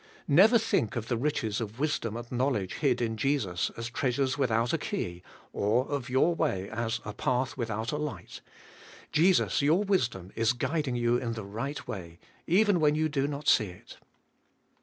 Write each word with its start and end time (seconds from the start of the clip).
Never 0.27 0.57
think 0.57 0.95
of 0.95 1.09
the 1.09 1.15
riches 1.15 1.61
of 1.61 1.79
wisdom 1.79 2.17
and 2.17 2.31
knowledge 2.31 2.73
hid 2.77 3.03
in 3.03 3.17
Jesus 3.17 3.69
as 3.77 3.87
treasures 3.87 4.35
without 4.35 4.73
a 4.73 4.79
key, 4.79 5.21
or 5.53 5.85
of 5.87 6.09
your 6.09 6.33
way 6.33 6.67
as 6.71 6.99
a 7.05 7.13
path 7.13 7.55
without 7.55 7.91
a 7.91 7.97
light. 7.99 8.41
Jesus 9.11 9.61
your 9.61 9.83
wisdom 9.83 10.31
is 10.35 10.53
guiding 10.53 10.95
you 10.95 11.17
in 11.17 11.33
the 11.33 11.45
right 11.45 11.87
way, 11.87 12.17
even 12.47 12.79
when 12.79 12.95
you 12.95 13.09
do 13.09 13.27
not 13.27 13.47
see 13.47 13.67
it. 13.67 13.97